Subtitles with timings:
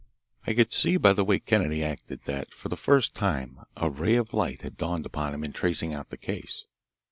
[0.47, 4.15] I could see by the way Kennedy acted that for the first time a ray
[4.15, 6.65] of light had dawned upon him in tracing out the case.